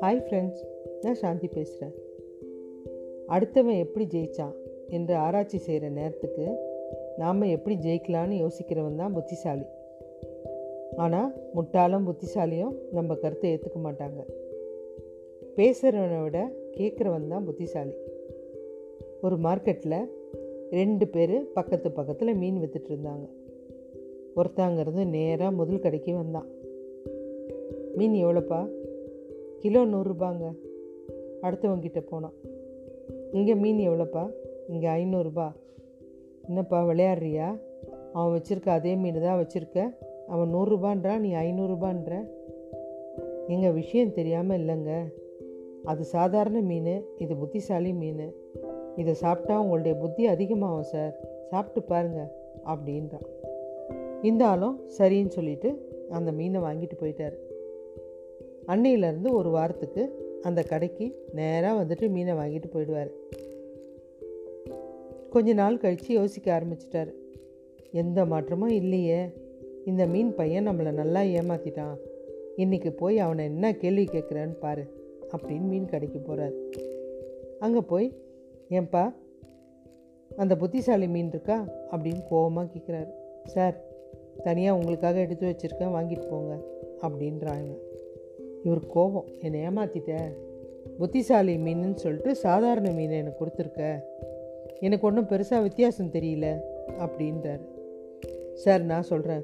[0.00, 0.60] Hi friends
[1.02, 1.94] நான் சாந்தி பேசுகிறேன்
[3.28, 4.52] அடுத்தவன் எப்படி ஜெயிச்சான்
[4.88, 6.46] என்று ஆராய்ச்சி செய்கிற நேரத்துக்கு
[7.16, 9.64] நாம் எப்படி ஜெயிக்கலான்னு யோசிக்கிறவன் தான் புத்திசாலி.
[10.96, 14.20] ஆனால் முட்டாளும் புத்திசாலியும் நம்ம கருத்தை ஏற்றுக்க மாட்டாங்க.
[15.56, 17.94] பேசுகிறவனை விட கேட்குறவன் தான் புத்திசாலி.
[19.20, 20.10] ஒரு மார்க்கெட்டில்
[20.70, 23.41] ரெண்டு பேர் பக்கத்து பக்கத்தில் மீன் விற்றுட்டு இருந்தாங்க.
[24.36, 26.46] ஒருத்தாங்கிறது நேராக முதல் கடைக்கு வந்தான்.
[27.94, 28.68] மீன் எவ்வளோப்பா?
[29.58, 30.56] கிலோ நூறுரூபாங்க
[31.42, 32.32] அடுத்தவங்கிட்ட போனான்.
[33.32, 34.30] இங்கே மீன் எவ்வளோப்பா?
[34.68, 35.52] இங்கே ஐநூறுரூபா
[36.46, 37.60] என்னப்பா விளையாடுறியா?
[38.12, 39.94] அவன் வச்சுருக்க அதே மீன் தான் வச்சுருக்க.
[40.26, 42.28] அவன் நூறுரூபான்றான் நீ ஐநூறுரூபான்ற
[43.46, 45.12] எங்கள் விஷயம் தெரியாமல் இல்லைங்க.
[45.84, 48.34] அது சாதாரண மீன் இது புத்திசாலி மீன்.
[48.96, 51.14] இதை சாப்பிட்டா உங்களுடைய புத்தி அதிகமாகும் சார்.
[51.50, 52.36] சாப்பிட்டு பாருங்க
[52.66, 53.26] அப்படின்றான்.
[54.22, 57.34] இந்த ஆளும் சரின்னு சொல்லிட்டு அந்த மீனை வாங்கிட்டு போயிட்டார்.
[58.66, 60.10] அன்னையிலேருந்து ஒரு வாரத்துக்கு
[60.42, 63.10] அந்த கடைக்கு நேராக வந்துட்டு மீனை வாங்கிட்டு போயிடுவார்.
[65.30, 67.12] கொஞ்ச நாள் கழித்து யோசிக்க ஆரம்பிச்சிட்டார்.
[67.92, 69.24] எந்த மாற்றமும் இல்லையே.
[69.84, 71.96] இந்த மீன் பையன் நம்மளை நல்லா ஏமாற்றிட்டான்
[72.56, 74.84] இன்றைக்கி போய் அவனை என்ன கேள்வி கேட்குறான்னு பாரு
[75.36, 76.52] அப்படின்னு மீன் கடைக்கு போகிறார்
[77.58, 78.12] அங்கே போய்
[78.70, 79.14] ஏன்பா
[80.36, 81.64] அந்த புத்திசாலி மீன் இருக்கா?
[81.90, 83.10] அப்படின்னு கோபமாக கேட்குறாரு
[83.44, 83.91] சார்
[84.42, 86.58] தனியாக உங்களுக்காக எடுத்து வச்சுருக்கேன் வாங்கிட்டு போங்க
[87.00, 87.76] அப்படின்றாங்க.
[88.62, 89.24] இவர் கோபம்.
[89.40, 90.20] என்னை ஏமாற்றிட்ட
[90.98, 94.00] புத்திசாலி மீனுன்னு சொல்லிட்டு சாதாரண மீனை எனக்கு கொடுத்துருக்க?
[94.80, 96.60] எனக்கு ஒன்றும் பெருசாக வித்தியாசம் தெரியல
[97.00, 97.60] அப்படின்றார்.
[98.54, 99.42] சார் நான் சொல்கிறேன்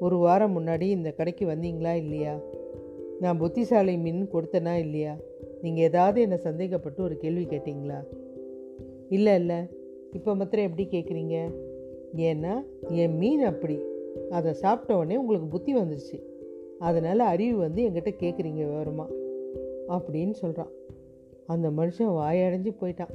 [0.00, 2.38] ஒரு வாரம் முன்னாடி இந்த கடைக்கு வந்தீங்களா இல்லையா?
[3.20, 5.16] நான் புத்திசாலி மீன் கொடுத்தனா இல்லையா?
[5.62, 8.04] நீங்கள் ஏதாவது என்னை சந்தேகப்பட்டு ஒரு கேள்வி கேட்டிங்களா?
[9.08, 9.56] இல்லை இல்லை.
[10.12, 11.52] இப்போ மாத்திரம் எப்படி கேட்குறீங்க
[12.16, 13.80] ஏன்னா என் மீன் அப்படி.
[14.30, 16.22] அதை சாப்பிட்ட உடனே உங்களுக்கு புத்தி வந்துருச்சு.
[16.78, 19.14] அதனால் அறிவு வந்து எங்கிட்ட கேட்குறீங்க விவரமாக
[19.88, 20.70] அப்படின்னு சொல்கிறான்
[21.46, 23.12] அந்த மனுஷன் வாயடைஞ்சு போயிட்டான்.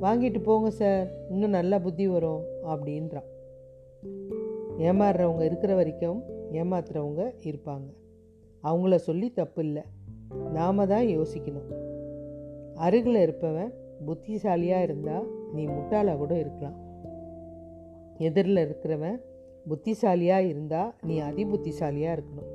[0.00, 3.28] வாங்கிட்டு போங்க சார் இன்னும் நல்லா புத்தி வரும் அப்படின்றான்.
[4.78, 7.88] ஏமாறுறவங்க இருக்கிற வரைக்கும் ஏமாத்துறவங்க இருப்பாங்க.
[8.62, 9.82] அவங்கள சொல்லி தப்பு இல்லை
[10.52, 11.70] நாம தான் யோசிக்கணும்.
[12.74, 13.72] அருகில் இருப்பவன்
[14.04, 16.74] புத்திசாலியாக இருந்தால் நீ முட்டாளாக கூட இருக்கலாம்.
[18.18, 19.20] எதிரில் இருக்கிறவன்
[19.68, 22.50] புத்திசாலியாக இருந்தால் நீ அதி புத்திசாலியாக இருக்கணும்.